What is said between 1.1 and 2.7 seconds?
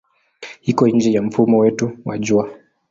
ya mfumo wetu wa Jua.